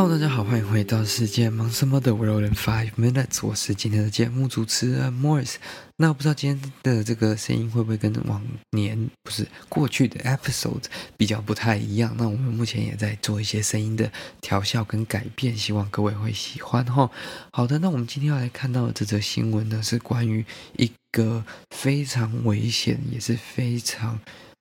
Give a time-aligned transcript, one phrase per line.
[0.00, 5.56] Hello，大家好，欢迎回到世界忙什么的 World in Five Minutes，我是今天的节目主持人 Morris。
[5.96, 8.40] 那我不知道今天的这个声音会不会跟往
[8.70, 10.84] 年不是过去的 episode
[11.16, 12.14] 比较不太一样？
[12.16, 14.08] 那我们目前也在做一些声音的
[14.40, 17.10] 调校跟改变，希望各位会喜欢哈。
[17.50, 20.46] 好的，那我们今天要来看到的这则新闻呢，是关于
[20.76, 24.20] 一个非常危险，也是非常。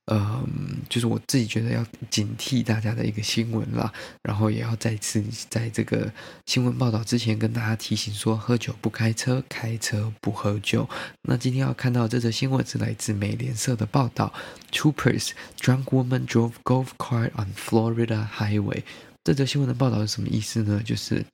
[0.09, 3.91] 嗯，就是我自己觉得要警惕大家的一个新闻啦，
[4.23, 6.09] 然后也要再次在这个
[6.45, 10.87] 新闻报道之前跟大家提醒说，喝酒不开车，开车不喝酒。
[11.23, 14.33] 那今天要看到这则新闻是来自美联社的报道
[14.71, 18.83] ，Troopers drunk woman drove golf cart on Florida highway。
[19.25, 20.81] 这则新闻的报道是什么意思呢？
[20.85, 21.25] 就是。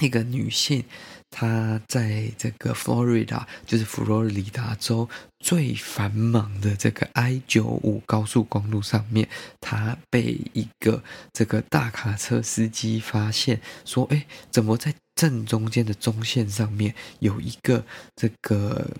[0.00, 0.84] 一个女性，
[1.30, 9.28] 她在这个佛罗里达，就是佛罗里达州最繁忙的这个 I 九五高速公路上面，
[9.60, 17.84] 她被一个这个大卡车司机发现，说：“哎，怎么在正中间的中线上面有一个
[18.16, 18.90] 这个？”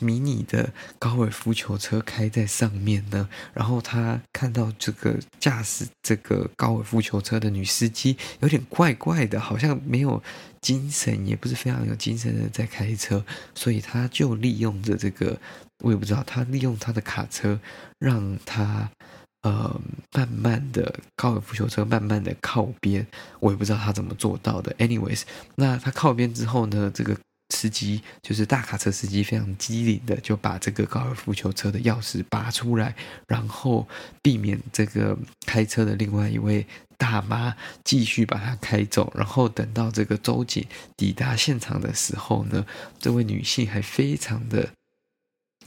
[0.00, 10.22] 迷你的高尔夫球车开在上面呢，然后他看到这个驾驶这个高尔夫球车的女司机有点怪怪的，好像没有
[10.60, 13.24] 精神，也不是非常有精神的在开车，
[13.54, 15.38] 所以他就利用着这个，
[15.82, 17.58] 我也不知道，他利用他的卡车
[17.98, 18.90] 让他
[19.42, 19.80] 呃
[20.12, 23.06] 慢慢的高尔夫球车慢慢的靠边，
[23.40, 24.72] 我也不知道他怎么做到的。
[24.74, 25.22] Anyways，
[25.56, 27.16] 那他靠边之后呢，这个。
[27.50, 32.94] 司机就是大卡车司机，非常机灵的就把这个高尔夫球车的钥匙拔出来，
[33.26, 33.86] 然后
[34.22, 35.16] 避免这个
[35.46, 36.66] 开车的另外一位
[36.96, 39.12] 大妈继续把它开走。
[39.16, 40.66] 然后等到这个周姐
[40.96, 42.64] 抵达现场的时候呢，
[42.98, 44.70] 这位女性还非常的。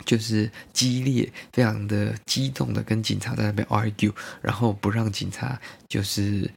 [0.05, 6.49] 就是激烈，非常的激动的跟警察在那边 argue，然后不让警察就是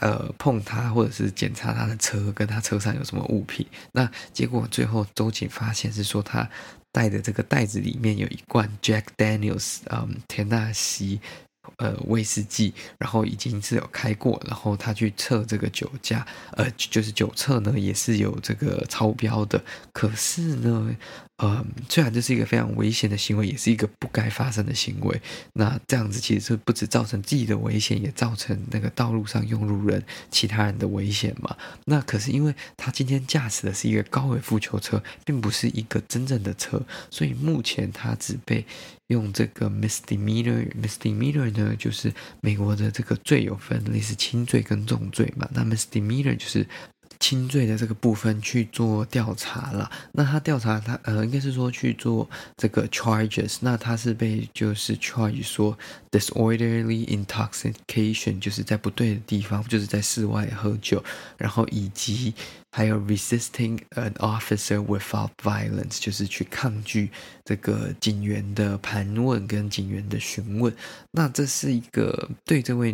[0.00, 3.66] 呃碰他或者是检查他的车，跟他车上有什么物品。
[3.92, 6.48] 那结果最后周警发现是说他
[6.92, 11.20] 带的这个袋子里面有一罐 Jack Daniels，嗯，田纳西。
[11.78, 19.64] 呃，威士忌，然后已经是有开过，然后他去测这个酒驾，呃，就是酒测呢也是有这个超标的。
[19.90, 20.94] 可是呢，
[21.44, 25.20] 呃，虽然这是一个非常危险的行为，也是一个不该发生的行为。
[25.52, 31.54] 那这样子其实是不止造成自己的危险，也造成那个道路上用路人其他人的危险嘛。
[31.84, 38.64] 那可是因为他今天驾驶的是一个高尔夫球车，并不是一个真正的车，所以目前他只被。
[39.08, 42.10] 用这个 misdemeanor，misdemeanor 呢，就是
[42.40, 45.46] 美国的这个罪有分类似轻罪跟重罪嘛。
[45.52, 46.66] 那 misdemeanor 就是
[47.24, 49.90] 轻罪的这个部分去做调查了。
[50.12, 53.56] 那他调查他呃，应该是说去做这个 charges。
[53.62, 55.78] 那他是被就是 charge 说
[56.10, 61.02] disorderly intoxication，就是在不对的地方，就是在室外喝酒，
[61.38, 62.34] 然后以及。
[62.76, 67.08] 还有 resisting an officer without violence，就是去抗拒
[67.44, 70.74] 这个警员的盘问跟警员的询问。
[71.12, 72.92] 那这是一个对这位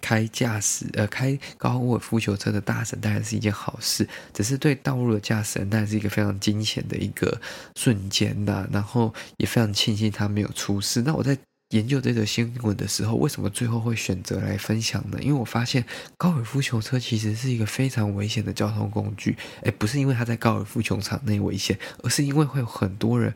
[0.00, 7.40] 开驾驶呃开高尔夫球车的大神当然是一件好事，只是对道路的驾驶人当然是一个非常惊险的一个
[7.76, 8.66] 瞬间呐。
[8.72, 11.02] 然后也非常庆幸他没有出事。
[11.02, 11.36] 那我在。
[11.70, 15.18] 研究这则新闻的时候，为什么最后会选择来分享呢？
[15.20, 15.84] 因为我发现
[16.16, 19.36] 高尔夫球车其实是一个非常危险的交通工具。
[19.62, 23.34] 诶，不是因为它在高尔夫球场内危险，而是因为会有很多人。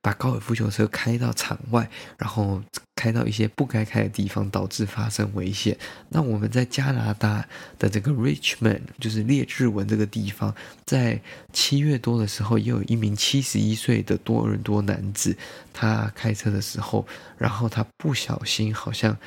[0.00, 2.60] 把高尔夫球车开到场外，然后
[3.02, 5.76] 开到一些不该开的地方，导致发生危险。
[6.10, 7.44] 那我们在加拿大
[7.76, 10.54] 的这个 Richmond，就是列治文这个地方，
[10.86, 11.20] 在
[11.52, 15.36] 七月多的时候，也有一名七十一岁的多伦多男子，
[15.72, 17.04] 他开车的时候，
[17.36, 19.18] 然后他不小心好像。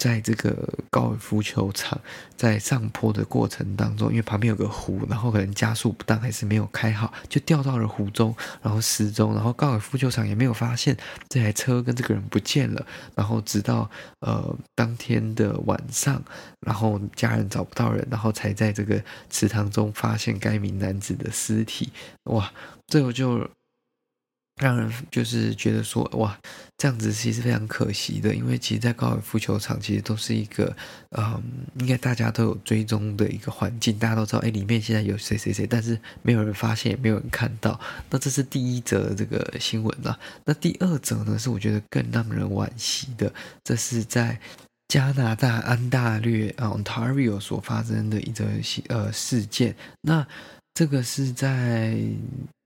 [0.00, 0.56] 在这个
[0.88, 2.00] 高尔夫球场
[2.34, 10.96] 在上坡的过程当中，因为旁边有个湖，然后可能加速不当还是没有开好，就掉到了湖中，然后失踪，然后高尔夫球场也没有发现
[11.28, 16.22] 这台车跟这个人不见了，然后直到呃当天的晚上，
[16.60, 21.92] 然后家人找不到人，然后才在这个池塘中发现该名男子的尸体。
[22.24, 22.50] 哇，
[22.86, 23.46] 最后就。
[24.60, 26.38] 让人就是觉得说，哇，
[26.76, 30.76] 这样子其实非常可惜的，因为其实，在高尔夫球场其实都是一个，
[31.16, 31.42] 嗯，
[31.78, 37.80] 应该大家都有追踪的一个环境，大家都知道，哎，里面现在有谁谁谁，但是没有人发现，也没有人看到。
[38.10, 40.18] 那这是第一则这个新闻啦。
[40.44, 43.32] 那第二则呢，是我觉得更让人惋惜的，
[43.64, 44.38] 这是在
[44.88, 48.44] 加拿大安大略啊 Ontario 所发生的一则
[48.88, 49.74] 呃事件。
[50.02, 50.26] 那
[50.74, 51.98] 这个是在。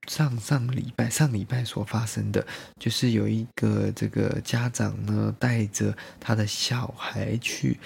[0.07, 2.47] 上上礼拜，上礼拜所发生的，
[2.79, 7.79] 就是有一个这个家长呢，带着他的小孩去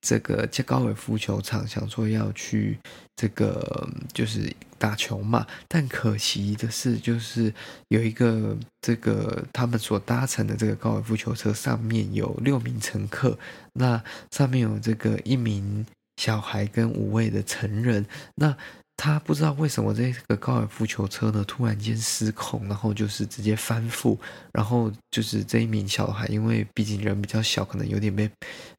[0.00, 2.78] 这个高尔夫球场，想说要去
[3.16, 5.46] 这个就是打球嘛。
[5.68, 7.52] 但可惜的是，就是
[7.88, 13.38] 有一个这个他们所搭乘的这个高尔夫球车上面有六名乘客，
[13.74, 15.84] 那上面有这个一名
[16.16, 18.56] 小孩跟五位的成人，那。
[19.02, 24.18] 他不知道为什么这个高尔夫球车呢，突然间失控，然后就是直接翻覆，
[24.52, 28.30] 然后就是这一名小孩，因为毕竟人比较小，可能有点被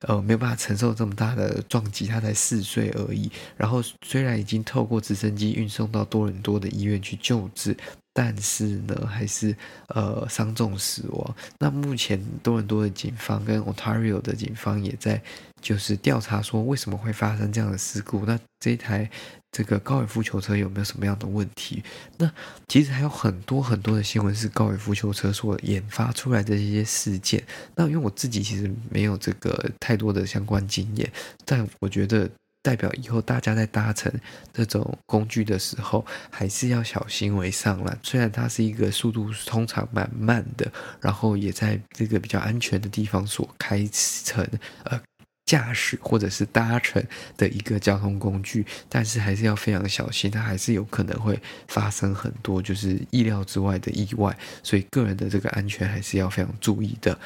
[0.02, 3.32] 呃没有办法承受这么大的撞击，他才四岁而已。
[3.58, 7.76] 然后虽然已经透过直升机运送到多伦多的医院去救治。
[8.14, 9.56] 但是呢，还是
[9.88, 11.36] 呃伤重死亡。
[11.60, 15.22] 那目前多伦多的警方跟 Ontario 的警方也在
[15.62, 18.26] 就是调查说，为什么会发生这样的事故？
[18.26, 19.10] 那这一台
[19.52, 21.84] 这个高尔夫球车有没有什么样的问题？
[22.18, 22.30] 那
[22.68, 27.42] 其实还有很多很多的新闻是高尔夫球车所研发出来的这些事件。
[27.76, 31.10] 那因为我自己其实没有这个太多的相关经验，
[31.46, 32.30] 但我觉得。
[32.64, 34.12] 代表以后大家在搭乘
[34.54, 37.98] 这种工具的时候，还是要小心为上啦。
[38.04, 43.88] 虽然它是一个速度通常蛮慢的，然后也在这个比较安全的地方所开
[44.24, 44.48] 乘
[44.84, 45.02] 呃
[45.46, 47.04] 驾驶或者是搭乘
[47.36, 51.38] 的一个交通工具，但是还是要非常小心，它还是有可能会
[51.68, 57.18] 发生很多就是意料之外的意外，所以个人的这个安全还是要非常注意的。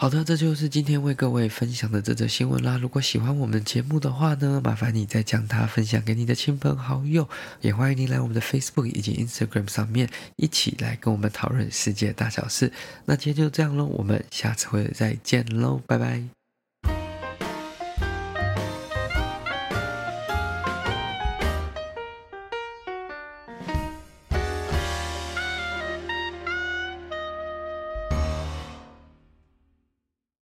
[0.00, 2.78] 好的，这就是今天为各位分享的这则新闻啦。
[2.78, 7.28] 如果喜欢我们节目的话呢，麻烦你再将它分享给你的亲朋好友，
[7.62, 12.72] 也欢迎您来我们的 Facebook 以及 Instagram 上面一起来跟我们讨论世界大小事。
[13.06, 16.37] 那今天就这样喽，我们下次会再见喽，拜拜。